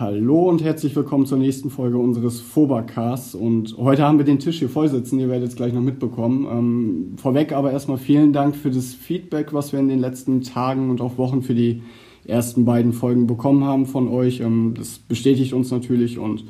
Hallo 0.00 0.48
und 0.48 0.64
herzlich 0.64 0.96
willkommen 0.96 1.26
zur 1.26 1.36
nächsten 1.36 1.68
Folge 1.68 1.98
unseres 1.98 2.40
Fobacasts. 2.40 3.34
Und 3.34 3.76
heute 3.76 4.02
haben 4.02 4.16
wir 4.16 4.24
den 4.24 4.38
Tisch 4.38 4.58
hier 4.58 4.70
voll 4.70 4.88
sitzen, 4.88 5.18
ihr 5.18 5.28
werdet 5.28 5.50
es 5.50 5.56
gleich 5.56 5.74
noch 5.74 5.82
mitbekommen. 5.82 6.46
Ähm, 6.50 7.16
vorweg 7.18 7.52
aber 7.52 7.70
erstmal 7.70 7.98
vielen 7.98 8.32
Dank 8.32 8.56
für 8.56 8.70
das 8.70 8.94
Feedback, 8.94 9.52
was 9.52 9.72
wir 9.72 9.78
in 9.78 9.88
den 9.88 9.98
letzten 9.98 10.40
Tagen 10.40 10.88
und 10.88 11.02
auch 11.02 11.18
Wochen 11.18 11.42
für 11.42 11.52
die 11.52 11.82
ersten 12.24 12.64
beiden 12.64 12.94
Folgen 12.94 13.26
bekommen 13.26 13.64
haben 13.64 13.84
von 13.84 14.08
euch. 14.08 14.40
Ähm, 14.40 14.72
das 14.74 14.98
bestätigt 15.00 15.52
uns 15.52 15.70
natürlich 15.70 16.18
und 16.18 16.46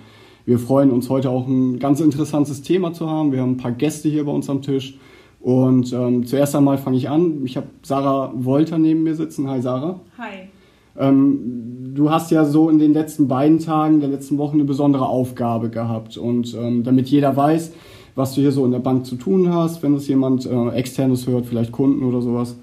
wir 0.47 0.61
freuen 0.61 0.93
uns 0.93 1.11
heute 1.11 1.29
auch 1.31 1.49
ein 1.49 1.81
ganz 1.81 1.99
interessantes 1.99 2.63
Thema 2.63 2.93
zu 2.93 3.11
haben. 3.11 3.33
Wir 3.33 3.41
haben 3.41 3.55
ein 3.55 3.57
paar 3.57 3.73
Gäste 3.73 4.09
hier 4.09 4.27
bei 4.27 4.33
uns 4.33 4.49
am 4.49 4.63
Tisch. 4.63 4.97
Und 5.41 5.93
ähm, 5.93 6.25
zuerst 6.25 6.55
einmal 6.55 6.79
fange 6.79 6.99
ich 6.99 7.11
an. 7.11 7.45
Ich 7.45 7.57
habe 7.57 7.67
Sarah 7.83 8.33
Wolter 8.33 8.79
neben 8.79 9.03
mir 9.03 9.17
sitzen. 9.17 9.51
Hi 9.51 9.61
Sarah. 9.61 9.99
Hi. 10.19 10.51
Ähm, 10.99 11.93
du 11.95 12.11
hast 12.11 12.31
ja 12.31 12.45
so 12.45 12.69
in 12.69 12.79
den 12.79 12.93
letzten 12.93 13.29
beiden 13.29 13.59
Tagen, 13.59 14.01
der 14.01 14.09
letzten 14.09 14.39
Woche 14.39 14.55
eine 14.55 14.65
besondere 14.65 15.07
Aufgabe 15.07 15.71
gehabt. 15.71 16.17
Und 16.17 16.55
ähm, 16.55 16.85
damit 16.85 17.09
jeder 17.09 17.37
weiß, 17.37 17.73
was 18.15 18.35
du 18.35 18.41
hier 18.41 18.53
so 18.53 18.65
in 18.65 18.73
der 18.73 18.79
Bank 18.81 19.07
zu 19.07 19.17
tun 19.17 19.53
hast, 19.53 19.83
wenn 19.83 19.95
es 19.95 20.09
jemand 20.09 20.47
äh, 20.47 20.69
externes 20.71 21.27
hört, 21.27 21.47
vielleicht 21.47 21.73
Kunden 21.73 22.05
oder 22.05 22.23
sowas, 22.23 22.57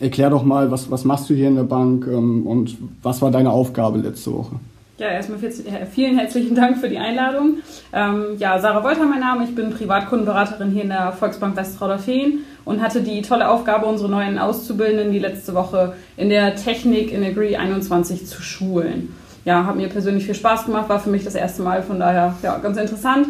erklär 0.00 0.30
doch 0.30 0.44
mal, 0.44 0.70
was, 0.70 0.90
was 0.90 1.04
machst 1.04 1.30
du 1.30 1.34
hier 1.34 1.48
in 1.48 1.56
der 1.56 1.64
Bank 1.64 2.06
ähm, 2.06 2.46
und 2.46 2.76
was 3.02 3.22
war 3.22 3.30
deine 3.30 3.50
Aufgabe 3.50 3.98
letzte 3.98 4.32
Woche? 4.32 4.56
Ja, 4.98 5.08
erstmal 5.08 5.38
vielen 5.38 6.18
herzlichen 6.18 6.54
Dank 6.54 6.78
für 6.78 6.88
die 6.88 6.96
Einladung. 6.96 7.58
Ähm, 7.92 8.36
ja, 8.38 8.58
Sarah 8.58 8.82
Wolter 8.82 9.04
mein 9.04 9.20
Name, 9.20 9.44
ich 9.44 9.54
bin 9.54 9.68
Privatkundenberaterin 9.68 10.70
hier 10.70 10.84
in 10.84 10.88
der 10.88 11.12
Volksbank 11.12 11.54
Westrauder-Feen 11.54 12.46
und 12.64 12.80
hatte 12.80 13.02
die 13.02 13.20
tolle 13.20 13.50
Aufgabe, 13.50 13.84
unsere 13.84 14.08
neuen 14.08 14.38
Auszubildenden 14.38 15.12
die 15.12 15.18
letzte 15.18 15.52
Woche 15.52 15.92
in 16.16 16.30
der 16.30 16.56
Technik 16.56 17.12
in 17.12 17.22
Agree 17.22 17.56
21 17.56 18.26
zu 18.26 18.40
schulen. 18.40 19.14
Ja, 19.44 19.66
hat 19.66 19.76
mir 19.76 19.88
persönlich 19.88 20.24
viel 20.24 20.34
Spaß 20.34 20.64
gemacht, 20.64 20.88
war 20.88 20.98
für 20.98 21.10
mich 21.10 21.24
das 21.24 21.34
erste 21.34 21.60
Mal, 21.60 21.82
von 21.82 22.00
daher 22.00 22.34
ja, 22.42 22.56
ganz 22.56 22.78
interessant. 22.78 23.28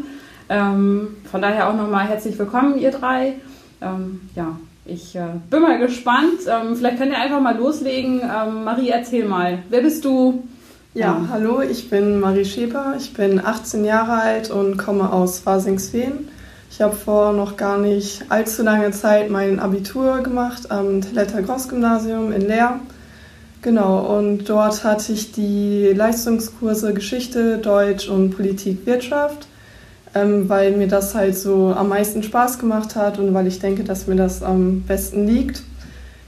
Ähm, 0.49 1.17
von 1.29 1.43
daher 1.43 1.69
auch 1.69 1.75
nochmal 1.75 2.07
herzlich 2.07 2.39
willkommen, 2.39 2.79
ihr 2.79 2.93
drei. 2.93 3.35
Ähm, 3.83 4.21
ja, 4.37 4.57
ich 4.85 5.17
äh, 5.17 5.25
bin 5.51 5.63
mal 5.63 5.81
gespannt. 5.81 6.43
Ähm, 6.47 6.77
vielleicht 6.77 6.99
könnt 6.99 7.11
ihr 7.11 7.19
einfach 7.19 7.41
mal 7.41 7.57
loslegen. 7.57 8.21
Ähm, 8.21 8.63
Marie, 8.63 8.91
erzähl 8.91 9.27
mal, 9.27 9.59
wer 9.69 9.81
bist 9.81 10.05
du? 10.05 10.45
Ja, 10.97 11.29
hallo, 11.31 11.61
ich 11.61 11.91
bin 11.91 12.21
Marie 12.21 12.47
Schäper, 12.47 12.95
ich 12.97 13.13
bin 13.13 13.39
18 13.39 13.85
Jahre 13.85 14.13
alt 14.13 14.51
und 14.51 14.79
komme 14.79 15.13
aus 15.13 15.41
Fasingsfehn. 15.41 16.27
Ich 16.71 16.81
habe 16.81 16.97
vor 16.97 17.35
noch 17.35 17.59
gar 17.59 17.77
nicht 17.77 18.25
allzu 18.31 18.63
langer 18.63 18.93
Zeit 18.93 19.29
mein 19.29 19.61
Abitur 19.61 20.23
gemacht 20.23 20.71
am 20.71 21.03
Teletter 21.03 21.43
Gross-Gymnasium 21.43 22.33
in 22.33 22.49
Leer. 22.49 22.81
Genau, 23.61 24.17
und 24.17 24.49
dort 24.49 24.85
hatte 24.85 25.13
ich 25.13 25.33
die 25.33 25.93
Leistungskurse 25.95 26.95
Geschichte, 26.95 27.59
Deutsch 27.59 28.09
und 28.09 28.31
Politik, 28.31 28.87
Wirtschaft, 28.87 29.49
ähm, 30.15 30.49
weil 30.49 30.79
mir 30.79 30.89
das 30.89 31.15
halt 31.15 31.37
so 31.37 31.75
am 31.77 31.91
meisten 31.91 32.23
Spaß 32.23 32.59
gemacht 32.59 32.97
hat 32.97 33.19
und 33.19 33.35
weil 33.35 33.47
ich 33.49 33.59
denke, 33.59 33.85
dass 33.85 34.07
mir 34.07 34.17
das 34.17 34.43
am 34.43 34.81
besten 34.81 35.27
liegt. 35.27 35.63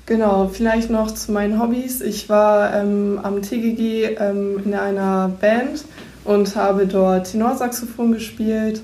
Genau, 0.08 0.48
vielleicht 0.50 0.88
noch 0.88 1.10
zu 1.10 1.32
meinen 1.32 1.60
Hobbys. 1.60 2.00
Ich 2.00 2.30
war 2.30 2.74
ähm, 2.74 3.20
am 3.22 3.42
TGG 3.42 4.16
ähm, 4.18 4.58
in 4.64 4.72
einer 4.72 5.30
Band 5.38 5.84
und 6.24 6.56
habe 6.56 6.86
dort 6.86 7.30
Tenorsaxophon 7.30 8.12
gespielt. 8.12 8.80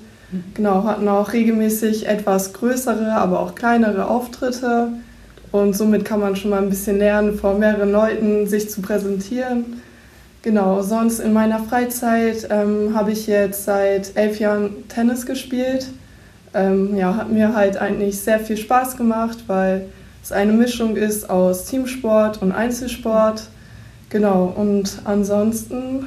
Genau, 0.53 0.84
hatten 0.84 1.08
auch 1.08 1.33
regelmäßig 1.33 2.08
etwas 2.08 2.53
größere, 2.53 3.12
aber 3.12 3.41
auch 3.41 3.55
kleinere 3.55 4.06
Auftritte. 4.06 4.89
Und 5.50 5.75
somit 5.75 6.05
kann 6.05 6.20
man 6.20 6.36
schon 6.36 6.50
mal 6.50 6.61
ein 6.61 6.69
bisschen 6.69 6.98
lernen, 6.98 7.38
vor 7.38 7.56
mehreren 7.56 7.91
Leuten 7.91 8.47
sich 8.47 8.69
zu 8.69 8.83
präsentieren. 8.83 9.81
Genau, 10.42 10.83
sonst 10.83 11.20
in 11.20 11.33
meiner 11.33 11.61
Freizeit 11.61 12.48
ähm, 12.50 12.94
habe 12.94 13.12
ich 13.12 13.27
jetzt 13.27 13.64
seit 13.64 14.14
elf 14.14 14.41
Jahren 14.41 14.86
Tennis 14.88 15.25
gespielt. 15.25 15.86
Ähm, 16.53 16.94
ja, 16.98 17.16
hat 17.16 17.33
mir 17.33 17.55
halt 17.55 17.78
eigentlich 17.78 18.20
sehr 18.20 18.41
viel 18.41 18.59
Spaß 18.59 18.98
gemacht, 18.98 19.44
weil 19.47 19.87
es 20.24 20.32
eine 20.32 20.54
Mischung 20.54 20.96
ist 20.96 21.28
aus 21.28 21.66
Teamsport 21.66 22.40
und 22.40 22.50
Einzelsport. 22.50 23.42
Genau, 24.08 24.54
und 24.56 25.00
ansonsten 25.04 26.06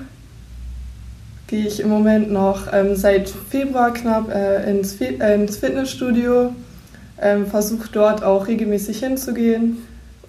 gehe 1.45 1.67
ich 1.67 1.79
im 1.79 1.89
Moment 1.89 2.31
noch 2.31 2.73
ähm, 2.73 2.95
seit 2.95 3.29
Februar 3.29 3.94
knapp 3.94 4.33
äh, 4.33 4.67
ins, 4.72 5.00
äh, 5.00 5.35
ins, 5.35 5.57
Fitnessstudio, 5.57 6.51
ähm, 7.22 7.45
versuche 7.45 7.89
dort 7.91 8.23
auch 8.23 8.47
regelmäßig 8.47 9.00
hinzugehen, 9.00 9.78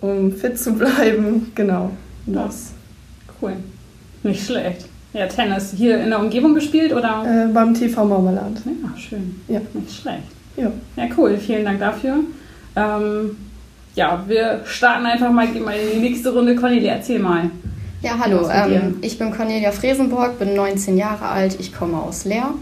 um 0.02 0.32
fit 0.32 0.58
zu 0.58 0.74
bleiben. 0.78 1.50
Genau, 1.54 1.90
das. 2.26 2.72
Cool, 3.40 3.54
nicht 4.22 4.44
schlecht. 4.44 4.84
Ja, 5.14 5.26
Tennis 5.28 5.72
hier 5.74 5.98
in 5.98 6.10
der 6.10 6.20
Umgebung 6.20 6.52
gespielt 6.52 6.92
oder? 6.92 7.24
Äh, 7.26 7.50
beim 7.54 7.72
TV 7.72 8.04
Marmeland. 8.04 8.60
Ja, 8.66 8.98
schön. 8.98 9.40
Ja. 9.48 9.62
Nicht 9.72 10.02
schlecht. 10.02 10.24
Ja. 10.58 10.70
Ja, 10.96 11.08
cool. 11.16 11.38
Vielen 11.38 11.64
Dank 11.64 11.80
dafür. 11.80 12.16
Ähm, 12.76 13.36
ja, 13.98 14.22
wir 14.28 14.60
starten 14.64 15.06
einfach 15.06 15.30
mal, 15.32 15.48
in 15.48 15.92
die 15.92 15.98
nächste 15.98 16.32
Runde. 16.32 16.54
Cornelia, 16.54 16.94
erzähl 16.94 17.18
mal. 17.18 17.50
Ja, 18.00 18.12
hallo, 18.20 18.48
ähm, 18.48 18.98
ich 19.02 19.18
bin 19.18 19.32
Cornelia 19.32 19.72
Fresenborg, 19.72 20.38
bin 20.38 20.54
19 20.54 20.96
Jahre 20.96 21.26
alt, 21.26 21.56
ich 21.58 21.74
komme 21.74 22.00
aus 22.00 22.24
Leer. 22.24 22.54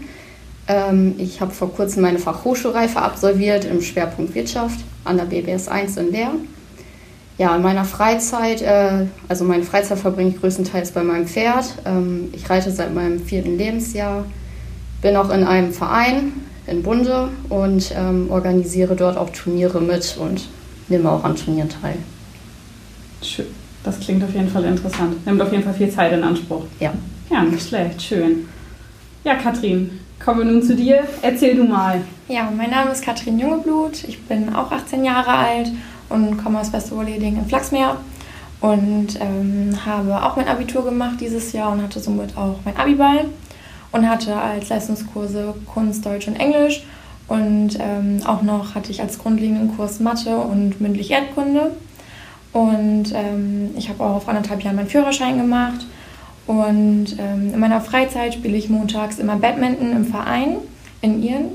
Ähm, 0.67 1.13
ich 1.19 1.39
habe 1.39 1.51
vor 1.51 1.71
kurzem 1.71 2.01
meine 2.01 2.17
Fachhochschulreife 2.17 2.99
absolviert 2.99 3.65
im 3.65 3.83
Schwerpunkt 3.83 4.33
Wirtschaft 4.33 4.79
an 5.03 5.17
der 5.17 5.25
BBS 5.25 5.67
1 5.67 5.97
in 5.97 6.11
Leer. 6.11 6.31
Ja, 7.37 7.55
in 7.55 7.61
meiner 7.61 7.85
Freizeit, 7.85 8.63
äh, 8.63 9.05
also 9.27 9.43
meine 9.43 9.61
Freizeit 9.61 9.99
verbringe 9.99 10.31
ich 10.31 10.41
größtenteils 10.41 10.89
bei 10.89 11.03
meinem 11.03 11.27
Pferd. 11.27 11.65
Ähm, 11.85 12.29
ich 12.33 12.49
reite 12.49 12.71
seit 12.71 12.95
meinem 12.95 13.19
vierten 13.19 13.59
Lebensjahr, 13.59 14.25
bin 15.03 15.15
auch 15.15 15.29
in 15.29 15.43
einem 15.43 15.71
Verein 15.71 16.33
in 16.65 16.81
Bunde 16.81 17.29
und 17.49 17.93
ähm, 17.95 18.31
organisiere 18.31 18.95
dort 18.95 19.17
auch 19.17 19.29
Turniere 19.29 19.81
mit 19.81 20.17
und 20.19 20.47
nehme 20.89 21.09
auch 21.11 21.23
an 21.23 21.35
Turnieren 21.35 21.69
teil. 21.69 21.97
Schön. 23.21 23.47
Das 23.83 23.99
klingt 23.99 24.23
auf 24.23 24.33
jeden 24.33 24.49
Fall 24.49 24.65
interessant. 24.65 25.25
Nimmt 25.25 25.41
auf 25.41 25.51
jeden 25.51 25.63
Fall 25.63 25.73
viel 25.73 25.89
Zeit 25.89 26.11
in 26.11 26.23
Anspruch. 26.23 26.63
Ja. 26.79 26.93
Ja, 27.29 27.43
nicht 27.43 27.67
schlecht. 27.67 28.01
Schön. 28.01 28.47
Ja, 29.23 29.35
Katrin, 29.35 29.99
kommen 30.23 30.39
wir 30.39 30.45
nun 30.45 30.63
zu 30.63 30.75
dir. 30.75 31.03
Erzähl 31.21 31.55
du 31.55 31.63
mal. 31.63 32.01
Ja, 32.27 32.51
mein 32.55 32.69
Name 32.69 32.91
ist 32.91 33.03
Katrin 33.03 33.39
Jungeblut. 33.39 34.03
Ich 34.05 34.21
bin 34.23 34.53
auch 34.53 34.71
18 34.71 35.05
Jahre 35.05 35.31
alt 35.31 35.71
und 36.09 36.37
komme 36.41 36.59
aus 36.59 36.73
Westerwohleding 36.73 37.37
in 37.37 37.45
Flachsmeer 37.45 37.97
und 38.59 39.19
ähm, 39.19 39.77
habe 39.85 40.23
auch 40.23 40.35
mein 40.35 40.47
Abitur 40.47 40.83
gemacht 40.83 41.17
dieses 41.21 41.53
Jahr 41.53 41.71
und 41.71 41.81
hatte 41.81 41.99
somit 41.99 42.35
auch 42.37 42.59
mein 42.65 42.75
Abiball 42.77 43.25
und 43.91 44.09
hatte 44.09 44.35
als 44.35 44.69
Leistungskurse 44.69 45.53
Kunst, 45.65 46.05
Deutsch 46.05 46.27
und 46.27 46.35
Englisch 46.37 46.83
und 47.27 47.77
ähm, 47.79 48.21
auch 48.25 48.41
noch 48.41 48.75
hatte 48.75 48.91
ich 48.91 49.01
als 49.01 49.19
grundlegenden 49.19 49.75
Kurs 49.75 49.99
Mathe 49.99 50.37
und 50.37 50.79
mündlich 50.79 51.11
Erdkunde. 51.11 51.71
Und 52.53 53.13
ähm, 53.13 53.71
ich 53.77 53.89
habe 53.89 54.03
auch 54.03 54.15
auf 54.15 54.29
anderthalb 54.29 54.63
Jahren 54.63 54.77
meinen 54.77 54.87
Führerschein 54.87 55.37
gemacht. 55.37 55.85
Und 56.47 57.17
ähm, 57.19 57.53
in 57.53 57.59
meiner 57.59 57.81
Freizeit 57.81 58.33
spiele 58.33 58.57
ich 58.57 58.69
montags 58.69 59.19
immer 59.19 59.35
Badminton 59.35 59.91
im 59.91 60.05
Verein 60.05 60.57
in 61.01 61.21
Ihren. 61.21 61.49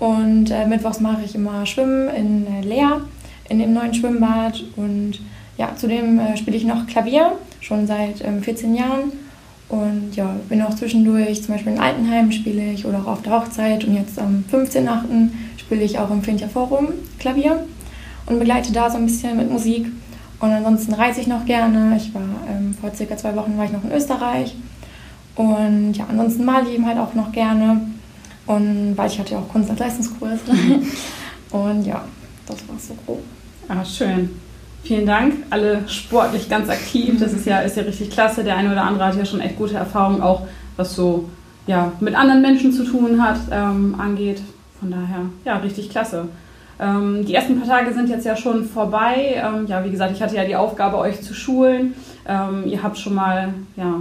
Und 0.00 0.50
äh, 0.50 0.66
mittwochs 0.66 0.98
mache 0.98 1.22
ich 1.24 1.36
immer 1.36 1.64
Schwimmen 1.66 2.08
in 2.08 2.46
äh, 2.48 2.60
Leer, 2.62 3.00
in 3.48 3.60
dem 3.60 3.72
neuen 3.72 3.94
Schwimmbad. 3.94 4.64
Und 4.74 5.20
ja, 5.56 5.76
zudem 5.76 6.18
äh, 6.18 6.36
spiele 6.36 6.56
ich 6.56 6.64
noch 6.64 6.88
Klavier, 6.88 7.32
schon 7.60 7.86
seit 7.86 8.18
14 8.18 8.70
ähm, 8.70 8.74
Jahren. 8.74 9.12
Und 9.74 10.14
ja, 10.14 10.36
bin 10.48 10.62
auch 10.62 10.74
zwischendurch, 10.74 11.42
zum 11.42 11.54
Beispiel 11.54 11.72
in 11.72 11.80
Altenheim 11.80 12.30
spiele 12.30 12.70
ich 12.72 12.86
oder 12.86 12.98
auch 12.98 13.08
auf 13.08 13.22
der 13.22 13.32
Hochzeit. 13.32 13.84
Und 13.84 13.96
jetzt 13.96 14.20
am 14.20 14.44
15.8. 14.52 15.30
spiele 15.56 15.82
ich 15.82 15.98
auch 15.98 16.12
im 16.12 16.22
Fincher 16.22 16.48
Forum 16.48 16.90
Klavier 17.18 17.64
und 18.26 18.38
begleite 18.38 18.72
da 18.72 18.88
so 18.88 18.98
ein 18.98 19.06
bisschen 19.06 19.36
mit 19.36 19.50
Musik. 19.50 19.86
Und 20.38 20.50
ansonsten 20.50 20.94
reise 20.94 21.20
ich 21.20 21.26
noch 21.26 21.44
gerne. 21.44 21.96
Ich 21.96 22.14
war 22.14 22.22
ähm, 22.48 22.72
vor 22.80 22.94
circa 22.94 23.16
zwei 23.16 23.34
Wochen 23.34 23.58
war 23.58 23.64
ich 23.64 23.72
noch 23.72 23.82
in 23.82 23.90
Österreich. 23.90 24.54
Und 25.34 25.94
ja, 25.94 26.06
ansonsten 26.08 26.44
male 26.44 26.68
ich 26.68 26.76
eben 26.76 26.86
halt 26.86 26.98
auch 26.98 27.14
noch 27.14 27.32
gerne. 27.32 27.80
Und 28.46 28.92
weil 28.96 29.10
ich 29.10 29.18
hatte 29.18 29.32
ja 29.32 29.40
auch 29.40 29.48
Kunst- 29.48 29.70
und 29.70 29.80
Leistungskurs. 29.80 30.38
und 31.50 31.84
ja, 31.84 32.04
das 32.46 32.56
war 32.68 32.76
so 32.78 32.94
grob. 33.04 33.24
Ah, 33.66 33.84
schön. 33.84 34.30
Vielen 34.84 35.06
Dank. 35.06 35.34
Alle 35.48 35.88
sportlich 35.88 36.50
ganz 36.50 36.68
aktiv. 36.68 37.18
Das 37.18 37.32
ist 37.32 37.46
ja, 37.46 37.60
ist 37.60 37.76
ja 37.76 37.84
richtig 37.84 38.10
klasse. 38.10 38.44
Der 38.44 38.56
eine 38.56 38.70
oder 38.70 38.82
andere 38.82 39.06
hat 39.06 39.16
ja 39.16 39.24
schon 39.24 39.40
echt 39.40 39.56
gute 39.56 39.76
Erfahrungen, 39.76 40.20
auch 40.20 40.42
was 40.76 40.94
so 40.94 41.28
ja, 41.66 41.92
mit 42.00 42.14
anderen 42.14 42.42
Menschen 42.42 42.70
zu 42.70 42.84
tun 42.84 43.22
hat, 43.22 43.38
ähm, 43.50 43.94
angeht. 43.98 44.42
Von 44.78 44.90
daher, 44.90 45.22
ja, 45.46 45.56
richtig 45.56 45.88
klasse. 45.88 46.28
Ähm, 46.78 47.24
die 47.24 47.34
ersten 47.34 47.58
paar 47.58 47.68
Tage 47.68 47.94
sind 47.94 48.10
jetzt 48.10 48.26
ja 48.26 48.36
schon 48.36 48.66
vorbei. 48.66 49.42
Ähm, 49.42 49.66
ja, 49.66 49.82
wie 49.86 49.90
gesagt, 49.90 50.12
ich 50.14 50.22
hatte 50.22 50.36
ja 50.36 50.44
die 50.44 50.56
Aufgabe, 50.56 50.98
euch 50.98 51.22
zu 51.22 51.32
schulen. 51.32 51.94
Ähm, 52.28 52.64
ihr 52.66 52.82
habt 52.82 52.98
schon 52.98 53.14
mal 53.14 53.54
ja, 53.76 54.00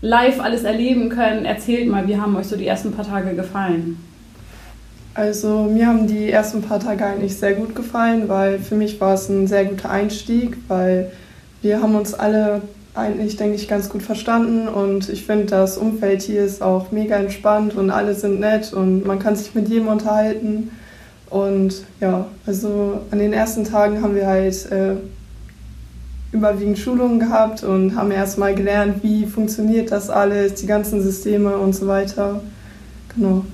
live 0.00 0.38
alles 0.38 0.62
erleben 0.62 1.08
können. 1.08 1.44
Erzählt 1.44 1.90
mal, 1.90 2.06
wie 2.06 2.20
haben 2.20 2.36
euch 2.36 2.46
so 2.46 2.56
die 2.56 2.68
ersten 2.68 2.92
paar 2.92 3.06
Tage 3.06 3.34
gefallen? 3.34 3.96
Also 5.14 5.62
mir 5.62 5.86
haben 5.86 6.08
die 6.08 6.28
ersten 6.28 6.60
paar 6.60 6.80
Tage 6.80 7.06
eigentlich 7.06 7.36
sehr 7.36 7.54
gut 7.54 7.76
gefallen, 7.76 8.28
weil 8.28 8.58
für 8.58 8.74
mich 8.74 9.00
war 9.00 9.14
es 9.14 9.28
ein 9.28 9.46
sehr 9.46 9.64
guter 9.64 9.88
Einstieg, 9.88 10.56
weil 10.66 11.12
wir 11.62 11.80
haben 11.80 11.94
uns 11.94 12.14
alle 12.14 12.62
eigentlich, 12.94 13.36
denke 13.36 13.54
ich, 13.56 13.68
ganz 13.68 13.88
gut 13.88 14.02
verstanden 14.02 14.68
und 14.68 15.08
ich 15.08 15.24
finde, 15.24 15.46
das 15.46 15.78
Umfeld 15.78 16.22
hier 16.22 16.44
ist 16.44 16.62
auch 16.62 16.92
mega 16.92 17.16
entspannt 17.16 17.74
und 17.74 17.90
alle 17.90 18.14
sind 18.14 18.40
nett 18.40 18.72
und 18.72 19.06
man 19.06 19.18
kann 19.18 19.34
sich 19.36 19.54
mit 19.54 19.68
jedem 19.68 19.88
unterhalten. 19.88 20.70
Und 21.30 21.82
ja, 22.00 22.26
also 22.46 23.00
an 23.10 23.18
den 23.18 23.32
ersten 23.32 23.64
Tagen 23.64 24.02
haben 24.02 24.14
wir 24.14 24.26
halt 24.26 24.70
äh, 24.70 24.94
überwiegend 26.30 26.78
Schulungen 26.78 27.18
gehabt 27.18 27.64
und 27.64 27.96
haben 27.96 28.10
erstmal 28.10 28.54
gelernt, 28.54 29.02
wie 29.02 29.26
funktioniert 29.26 29.90
das 29.90 30.10
alles, 30.10 30.54
die 30.54 30.66
ganzen 30.66 31.02
Systeme 31.02 31.56
und 31.56 31.72
so 31.74 31.86
weiter. 31.88 32.40
Genau. 33.16 33.44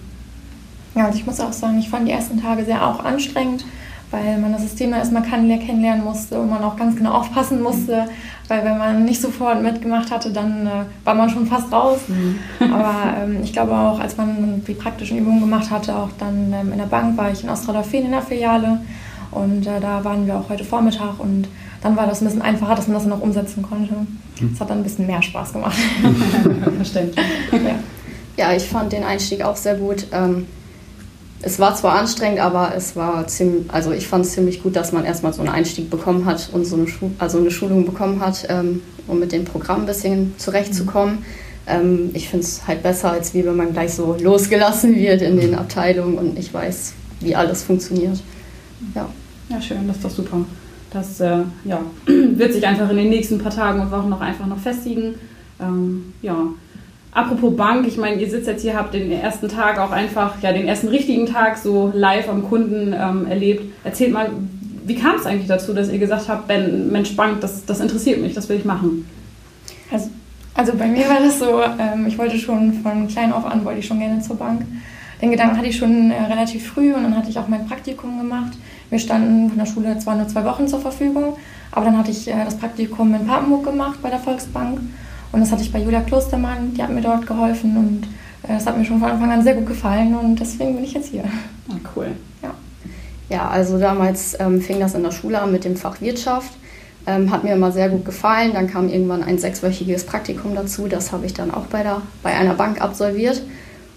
Ja, 0.95 1.07
also 1.07 1.19
ich 1.19 1.27
muss 1.27 1.41
auch 1.41 1.53
sagen, 1.53 1.79
ich 1.79 1.89
fand 1.89 2.09
die 2.09 2.13
ersten 2.13 2.41
Tage 2.41 2.65
sehr 2.65 2.87
auch 2.87 3.05
anstrengend 3.05 3.65
weil 4.11 4.39
man 4.39 4.53
das 4.53 4.63
System 4.63 4.93
erstmal 4.93 5.23
kennenlernen 5.23 6.05
musste 6.05 6.41
und 6.41 6.51
man 6.51 6.63
auch 6.65 6.77
ganz 6.77 6.97
genau 6.97 7.13
aufpassen 7.13 7.63
musste, 7.63 8.07
weil 8.49 8.65
wenn 8.65 8.79
man 8.79 9.05
nicht 9.05 9.21
sofort 9.21 9.63
mitgemacht 9.63 10.11
hatte, 10.11 10.33
dann 10.33 10.67
äh, 10.67 10.71
war 11.05 11.15
man 11.15 11.31
schon 11.31 11.47
fast 11.47 11.73
raus. 11.73 12.01
Mhm. 12.09 12.39
Aber 12.73 13.23
ähm, 13.23 13.41
ich 13.43 13.53
glaube 13.53 13.73
auch, 13.73 14.01
als 14.01 14.17
man 14.17 14.63
die 14.67 14.75
praktischen 14.75 15.19
Übungen 15.19 15.41
gemacht 15.41 15.71
hatte, 15.71 15.95
auch 15.95 16.11
dann 16.19 16.53
ähm, 16.53 16.73
in 16.73 16.79
der 16.79 16.87
Bank 16.87 17.17
war 17.17 17.31
ich 17.31 17.45
in 17.45 17.51
Ostradorfen 17.51 18.07
in 18.07 18.11
der 18.11 18.23
Filiale 18.23 18.81
und 19.31 19.67
äh, 19.67 19.81
da 19.81 20.03
waren 20.03 20.27
wir 20.27 20.37
auch 20.37 20.49
heute 20.49 20.65
Vormittag 20.65 21.21
und 21.21 21.47
dann 21.83 21.97
war 21.97 22.07
das 22.07 22.21
ein 22.21 22.27
bisschen 22.27 22.43
einfacher, 22.43 22.75
dass 22.75 22.89
man 22.89 22.95
das 22.95 23.05
dann 23.05 23.13
auch 23.13 23.23
umsetzen 23.23 23.63
konnte. 23.63 23.95
Mhm. 23.95 24.51
Das 24.51 24.61
hat 24.61 24.71
dann 24.71 24.79
ein 24.79 24.85
bisschen 24.85 25.07
mehr 25.07 25.23
Spaß 25.23 25.53
gemacht. 25.53 25.79
Verständlich. 26.77 27.25
Ja. 27.53 28.49
ja, 28.49 28.57
ich 28.57 28.65
fand 28.65 28.93
den 28.93 29.05
Einstieg 29.05 29.43
auch 29.43 29.57
sehr 29.57 29.77
gut. 29.77 30.07
Ähm, 30.13 30.47
es 31.43 31.59
war 31.59 31.75
zwar 31.75 31.95
anstrengend, 31.95 32.41
aber 32.41 32.75
es 32.77 32.97
war 32.97 33.27
ziemlich, 33.27 33.71
also 33.73 33.93
ich 33.93 34.07
fand 34.07 34.27
es 34.27 34.33
ziemlich 34.33 34.63
gut, 34.63 34.77
dass 34.77 34.93
man 34.93 35.05
erstmal 35.05 35.33
so 35.33 35.41
einen 35.41 35.51
Einstieg 35.51 35.89
bekommen 35.89 36.27
hat 36.27 36.51
und 36.53 36.67
so 36.67 36.77
eine, 36.77 36.87
Schu 36.87 37.11
also 37.19 37.39
eine 37.39 37.51
Schulung 37.51 37.87
bekommen 37.87 38.21
hat, 38.21 38.47
ähm, 38.51 38.83
um 39.07 39.19
mit 39.19 39.33
dem 39.33 39.45
Programm 39.45 39.81
ein 39.81 39.87
bisschen 39.87 40.35
zurechtzukommen. 40.37 41.25
Ähm, 41.67 42.11
ich 42.13 42.29
finde 42.29 42.45
es 42.45 42.67
halt 42.67 42.83
besser, 42.83 43.13
als 43.13 43.33
wie 43.33 43.45
wenn 43.45 43.57
man 43.57 43.73
gleich 43.73 43.95
so 43.95 44.17
losgelassen 44.21 44.95
wird 44.95 45.23
in 45.23 45.39
den 45.39 45.55
Abteilungen 45.55 46.19
und 46.19 46.39
ich 46.39 46.53
weiß, 46.53 46.93
wie 47.21 47.35
alles 47.35 47.63
funktioniert. 47.63 48.21
Ja, 48.95 49.09
ja 49.49 49.61
schön, 49.61 49.87
das 49.87 49.97
ist 49.97 50.05
doch 50.05 50.11
super. 50.11 50.45
Das 50.93 51.21
äh, 51.21 51.39
ja, 51.65 51.81
wird 52.07 52.53
sich 52.53 52.67
einfach 52.67 52.91
in 52.91 52.97
den 52.97 53.09
nächsten 53.09 53.39
paar 53.39 53.55
Tagen 53.55 53.81
und 53.81 53.91
Wochen 53.91 54.11
noch 54.11 54.21
einfach 54.21 54.47
noch 54.47 54.59
festigen. 54.59 55.15
Ähm, 55.59 56.13
ja, 56.21 56.37
Apropos 57.13 57.57
Bank, 57.57 57.87
ich 57.89 57.97
meine, 57.97 58.21
ihr 58.21 58.31
sitzt 58.31 58.47
jetzt 58.47 58.63
hier, 58.63 58.77
habt 58.77 58.95
den 58.95 59.11
ersten 59.11 59.49
Tag 59.49 59.79
auch 59.81 59.91
einfach, 59.91 60.41
ja, 60.43 60.53
den 60.53 60.69
ersten 60.69 60.89
richtigen 60.89 61.27
Tag 61.27 61.59
so 61.59 61.91
live 61.93 62.29
am 62.29 62.49
Kunden 62.49 62.95
ähm, 62.97 63.27
erlebt. 63.27 63.65
Erzählt 63.83 64.13
mal, 64.13 64.31
wie 64.85 64.95
kam 64.95 65.17
es 65.17 65.27
eigentlich 65.27 65.49
dazu, 65.49 65.75
dass 65.75 65.91
ihr 65.91 65.99
gesagt 65.99 66.29
habt, 66.29 66.47
Ben, 66.47 66.91
Mensch, 66.93 67.17
Bank, 67.17 67.41
das, 67.41 67.65
das 67.65 67.81
interessiert 67.81 68.21
mich, 68.21 68.35
das 68.35 68.49
will 68.49 68.59
ich 68.59 68.65
machen? 68.65 69.09
Also, 69.91 70.09
also 70.55 70.73
bei 70.75 70.87
mir 70.87 71.09
war 71.09 71.19
das 71.19 71.41
so, 71.41 71.61
ähm, 71.63 72.07
ich 72.07 72.17
wollte 72.17 72.39
schon 72.39 72.75
von 72.75 73.09
klein 73.09 73.33
auf 73.33 73.45
an, 73.45 73.65
wollte 73.65 73.81
ich 73.81 73.87
schon 73.87 73.99
gerne 73.99 74.21
zur 74.21 74.37
Bank. 74.37 74.63
Den 75.21 75.33
Gedanken 75.33 75.57
hatte 75.57 75.69
ich 75.69 75.77
schon 75.77 76.13
äh, 76.13 76.23
relativ 76.23 76.69
früh 76.69 76.95
und 76.95 77.03
dann 77.03 77.17
hatte 77.17 77.29
ich 77.29 77.39
auch 77.39 77.49
mein 77.49 77.67
Praktikum 77.67 78.19
gemacht. 78.19 78.53
Wir 78.89 79.01
standen 79.01 79.49
von 79.49 79.59
der 79.59 79.67
Schule 79.67 79.99
zwar 79.99 80.15
nur 80.15 80.29
zwei 80.29 80.45
Wochen 80.45 80.69
zur 80.69 80.81
Verfügung, 80.81 81.37
aber 81.73 81.87
dann 81.87 81.99
hatte 81.99 82.13
ich 82.13 82.29
äh, 82.29 82.45
das 82.45 82.57
Praktikum 82.57 83.13
in 83.15 83.27
Papenburg 83.27 83.65
gemacht 83.65 83.99
bei 84.01 84.11
der 84.11 84.21
Volksbank 84.21 84.79
und 85.33 85.41
das 85.41 85.53
hatte 85.53 85.63
ich 85.63 85.73
bei 85.73 85.81
Julia 85.81 86.01
Klostermann, 86.01 86.75
die 86.75 86.83
hat 86.83 86.91
mir 86.91 87.03
dort 87.03 87.27
geholfen 87.27 87.77
und 87.77 88.03
äh, 88.43 88.55
das 88.55 88.67
hat 88.67 88.77
mir 88.77 88.85
schon 88.85 89.01
von 89.01 89.11
Anfang 89.11 89.31
an 89.31 89.43
sehr 89.43 89.55
gut 89.55 89.67
gefallen 89.67 90.15
und 90.15 90.39
deswegen 90.39 90.75
bin 90.75 90.85
ich 90.85 90.93
jetzt 90.93 91.09
hier. 91.09 91.25
Ah, 91.69 91.77
cool. 91.95 92.09
Ja. 92.43 92.55
Ja, 93.29 93.49
also 93.49 93.79
damals 93.79 94.37
ähm, 94.41 94.61
fing 94.61 94.81
das 94.81 94.95
in 94.95 95.03
der 95.03 95.13
Schule 95.13 95.41
an 95.41 95.53
mit 95.53 95.65
dem 95.65 95.77
Fach 95.77 96.01
Wirtschaft. 96.01 96.53
Ähm, 97.07 97.31
hat 97.31 97.45
mir 97.45 97.55
immer 97.55 97.73
sehr 97.73 97.89
gut 97.89 98.05
gefallen. 98.05 98.53
Dann 98.53 98.67
kam 98.67 98.89
irgendwann 98.89 99.23
ein 99.23 99.39
sechswöchiges 99.39 100.05
Praktikum 100.05 100.55
dazu. 100.55 100.87
Das 100.87 101.13
habe 101.13 101.27
ich 101.27 101.33
dann 101.33 101.51
auch 101.51 101.67
bei, 101.67 101.83
der, 101.83 102.03
bei 102.23 102.35
einer 102.35 102.55
Bank 102.55 102.81
absolviert. 102.81 103.43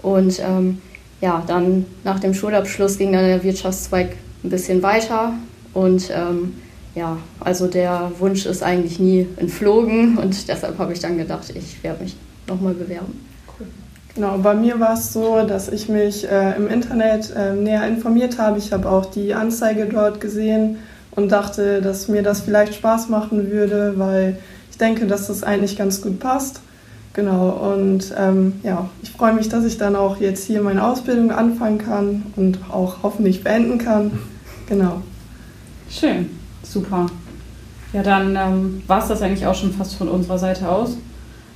Und 0.02 0.40
ähm, 0.40 0.82
ja, 1.20 1.44
dann 1.48 1.86
nach 2.04 2.20
dem 2.20 2.34
Schulabschluss 2.34 2.98
ging 2.98 3.12
dann 3.12 3.26
der 3.26 3.44
Wirtschaftszweig 3.44 4.16
ein 4.44 4.50
bisschen 4.50 4.84
weiter. 4.84 5.34
Und 5.74 6.12
ähm, 6.16 6.54
ja, 6.96 7.18
also 7.40 7.68
der 7.68 8.12
Wunsch 8.20 8.46
ist 8.46 8.62
eigentlich 8.62 9.00
nie 9.00 9.28
entflogen 9.38 10.18
und 10.18 10.48
deshalb 10.48 10.78
habe 10.78 10.94
ich 10.94 11.00
dann 11.00 11.18
gedacht, 11.18 11.52
ich 11.56 11.84
werde 11.84 12.04
mich 12.04 12.16
nochmal 12.48 12.74
bewerben. 12.74 13.26
Cool. 13.60 13.68
Genau, 14.14 14.38
bei 14.38 14.54
mir 14.54 14.80
war 14.80 14.94
es 14.94 15.12
so, 15.12 15.46
dass 15.46 15.70
ich 15.70 15.90
mich 15.90 16.30
äh, 16.30 16.56
im 16.56 16.68
Internet 16.68 17.34
äh, 17.36 17.54
näher 17.54 17.88
informiert 17.88 18.38
habe. 18.38 18.60
Ich 18.60 18.72
habe 18.72 18.90
auch 18.90 19.08
die 19.08 19.34
Anzeige 19.34 19.88
dort 19.88 20.22
gesehen 20.22 20.78
und 21.12 21.32
dachte, 21.32 21.82
dass 21.82 22.08
mir 22.08 22.22
das 22.22 22.42
vielleicht 22.42 22.76
Spaß 22.76 23.10
machen 23.10 23.50
würde, 23.50 23.94
weil 23.98 24.38
ich 24.70 24.78
denke, 24.78 25.08
dass 25.08 25.28
das 25.28 25.44
eigentlich 25.44 25.78
ganz 25.78 26.02
gut 26.02 26.20
passt. 26.20 26.62
Genau, 27.14 27.50
und 27.74 28.14
ähm, 28.18 28.54
ja, 28.64 28.90
ich 29.04 29.12
freue 29.12 29.34
mich, 29.34 29.48
dass 29.48 29.66
ich 29.66 29.78
dann 29.78 29.96
auch 29.96 30.18
jetzt 30.18 30.46
hier 30.46 30.62
meine 30.62 30.84
Ausbildung 30.84 31.32
anfangen 31.32 31.78
kann 31.78 32.24
und 32.36 32.58
auch 32.72 32.98
hoffentlich 33.04 33.44
beenden 33.44 33.78
kann. 33.78 34.20
Genau. 34.68 35.02
Schön. 35.92 36.43
Super. 36.74 37.06
Ja, 37.94 38.02
dann 38.02 38.36
ähm, 38.36 38.82
war 38.88 39.00
es 39.00 39.08
das 39.08 39.22
eigentlich 39.22 39.46
auch 39.46 39.54
schon 39.54 39.72
fast 39.72 39.94
von 39.96 40.08
unserer 40.08 40.40
Seite 40.40 40.68
aus. 40.68 40.98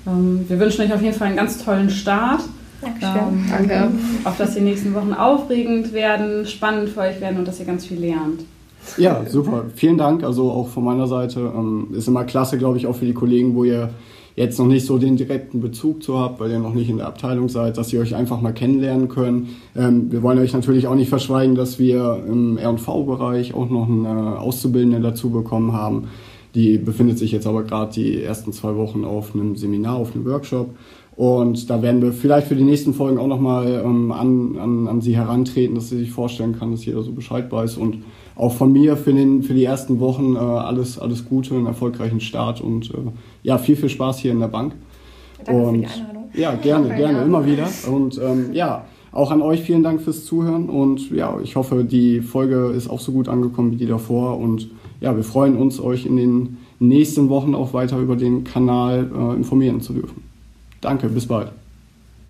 Ähm, 0.06 0.46
wir 0.48 0.60
wünschen 0.60 0.81
euch 0.81 0.94
auf 0.94 1.02
jeden 1.02 1.16
Fall 1.16 1.30
einen 1.30 1.38
ganz 1.38 1.64
tollen 1.64 1.90
Start. 1.90 2.42
Dankeschön. 2.81 3.18
Ähm, 3.18 3.46
Danke. 3.50 3.92
Auf 4.24 4.38
dass 4.38 4.54
die 4.54 4.62
nächsten 4.62 4.94
Wochen 4.94 5.14
aufregend 5.14 5.92
werden, 5.94 6.46
spannend 6.46 6.90
für 6.90 7.00
euch 7.00 7.19
werden 7.19 7.40
und 7.40 7.48
dass 7.48 7.60
ihr 7.60 7.66
ganz 7.66 7.86
viel 7.86 8.00
lernt. 8.00 8.42
Ja, 8.98 9.25
super. 9.28 9.66
Vielen 9.75 9.98
Dank. 9.98 10.24
Also 10.24 10.52
auch 10.52 10.69
von 10.69 10.84
meiner 10.84 11.08
Seite. 11.08 11.40
Ähm, 11.40 11.88
ist 11.94 12.08
immer 12.08 12.24
klasse, 12.24 12.60
glaube 12.60 12.78
ich, 12.78 12.86
auch 12.86 12.96
für 12.96 13.06
die 13.06 13.16
Kollegen, 13.16 13.56
wo 13.56 13.64
ihr 13.64 13.90
jetzt 14.38 14.60
noch 14.60 14.68
nicht 14.68 14.86
so 14.86 15.00
den 15.00 15.18
direkten 15.18 15.60
Bezug 15.62 16.04
zu 16.04 16.19
habt, 16.19 16.39
weil 16.39 16.51
ihr 16.51 16.60
noch 16.60 16.75
nicht 16.75 16.89
in 16.89 16.98
der 16.98 17.07
Abteilung 17.07 17.50
seid, 17.50 17.78
dass 17.78 17.92
ihr 17.92 18.00
euch 18.00 18.16
einfach 18.16 18.39
mal 18.39 18.54
kennenlernen 18.54 19.10
könnt. 19.10 19.50
Ähm, 19.75 20.12
wir 20.12 20.22
wollen 20.22 20.38
euch 20.38 20.54
natürlich 20.54 20.88
auch 20.88 20.95
nicht 20.95 21.10
verschweigen, 21.10 21.56
dass 21.56 21.80
wir 21.80 22.24
im 22.25 22.57
R&V-Bereich 22.57 23.56
auch 23.56 23.69
noch 23.69 23.89
eine 23.89 24.39
Auszubildende 24.39 25.01
dazu 25.01 25.31
bekommen 25.31 25.74
haben. 25.74 26.10
Die 26.57 26.80
befindet 26.80 27.19
sich 27.19 27.31
jetzt 27.31 27.45
aber 27.45 27.62
gerade 27.62 27.94
die 27.94 28.24
ersten 28.24 28.51
zwei 28.51 28.75
Wochen 28.75 29.06
auf 29.06 29.36
einem 29.36 29.56
Seminar, 29.56 29.98
auf 29.98 30.15
einem 30.15 30.25
Workshop. 30.25 30.71
Und 31.15 31.69
da 31.69 31.83
werden 31.83 32.01
wir 32.01 32.12
vielleicht 32.13 32.48
für 32.48 32.56
die 32.56 32.63
nächsten 32.63 32.95
Folgen 32.95 33.19
auch 33.19 33.27
nochmal 33.27 33.83
ähm, 33.86 34.12
an, 34.12 34.57
an, 34.57 34.88
an 34.88 35.01
sie 35.01 35.15
herantreten, 35.15 35.75
dass 35.75 35.89
sie 35.89 36.00
sich 36.00 36.09
vorstellen 36.09 36.57
kann, 36.57 36.71
dass 36.71 36.83
jeder 36.83 37.04
so 37.04 37.12
Bescheid 37.12 37.51
weiß. 37.51 37.77
Und 37.77 38.00
auch 38.36 38.54
von 38.54 38.71
mir 38.71 38.98
für, 38.98 39.13
den, 39.13 39.44
für 39.44 39.54
die 39.54 39.65
ersten 39.65 40.00
Wochen 40.00 40.36
äh, 40.36 40.39
alles, 40.39 40.98
alles 40.98 41.25
Gute, 41.25 41.54
einen 41.54 41.68
erfolgreichen 41.68 42.21
Start 42.21 42.59
und 42.59 42.89
äh, 42.89 43.12
ja, 43.44 43.59
viel, 43.59 43.75
viel 43.75 43.89
Spaß 43.89 44.18
hier 44.18 44.31
in 44.31 44.39
der 44.39 44.48
Bank. 44.48 44.74
Danke 45.45 45.62
und, 45.62 45.75
für 45.75 45.81
die 45.81 45.86
Einladung. 45.86 46.24
Ja, 46.33 46.56
gerne, 46.56 46.95
gerne, 46.95 47.21
immer 47.21 47.45
wieder. 47.45 47.68
Und 47.92 48.19
ähm, 48.19 48.54
ja, 48.54 48.85
auch 49.11 49.30
an 49.30 49.44
euch 49.44 49.61
vielen 49.61 49.83
Dank 49.83 50.02
fürs 50.02 50.26
Zuhören 50.26 50.69
und 50.69 51.11
ja, 51.11 51.40
ich 51.44 51.56
hoffe, 51.56 51.83
die 51.83 52.21
Folge 52.21 52.71
ist 52.76 52.90
auch 52.90 52.99
so 52.99 53.11
gut 53.11 53.28
angekommen 53.28 53.71
wie 53.71 53.78
die 53.78 53.85
davor 53.85 54.37
und 54.40 54.69
ja, 54.99 55.16
wir 55.16 55.23
freuen 55.23 55.56
uns, 55.57 55.80
euch 55.80 56.06
in 56.06 56.18
den 56.18 56.57
nächsten 56.80 57.30
Wochen 57.30 57.56
auch 57.56 57.73
weiter 57.73 57.97
über 57.99 58.16
den 58.16 58.44
Kanal 58.44 59.09
äh, 59.13 59.35
informieren 59.35 59.81
zu 59.81 59.94
dürfen. 59.94 60.23
Danke, 60.81 61.09
bis 61.09 61.27
bald. 61.27 61.51